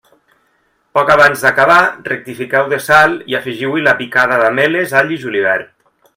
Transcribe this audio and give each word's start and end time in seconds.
Poc 0.97 1.11
abans 1.15 1.43
d'acabar, 1.47 1.77
rectifiqueu 2.07 2.71
de 2.73 2.79
sal 2.87 3.13
i 3.33 3.37
afegiu-hi 3.41 3.85
la 3.91 3.95
picada 4.01 4.41
d'ametlles, 4.45 4.97
all 5.03 5.15
i 5.19 5.23
julivert. 5.27 5.71